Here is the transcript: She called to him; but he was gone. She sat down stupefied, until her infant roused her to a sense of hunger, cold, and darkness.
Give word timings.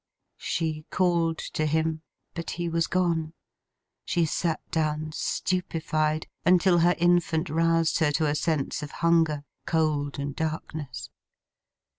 She 0.39 0.83
called 0.89 1.37
to 1.37 1.67
him; 1.67 2.01
but 2.33 2.49
he 2.49 2.67
was 2.67 2.87
gone. 2.87 3.33
She 4.03 4.25
sat 4.25 4.59
down 4.71 5.11
stupefied, 5.11 6.25
until 6.43 6.79
her 6.79 6.95
infant 6.97 7.51
roused 7.51 7.99
her 7.99 8.11
to 8.13 8.25
a 8.25 8.33
sense 8.33 8.81
of 8.81 8.89
hunger, 9.05 9.43
cold, 9.67 10.17
and 10.17 10.35
darkness. 10.35 11.11